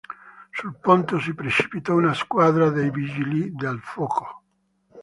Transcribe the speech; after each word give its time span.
Sul 0.51 0.77
posto 0.79 1.19
si 1.19 1.35
precipitò 1.35 1.93
una 1.93 2.15
squadra 2.15 2.71
dei 2.71 2.89
vigili 2.89 3.53
del 3.53 3.79
fuoco. 3.83 4.43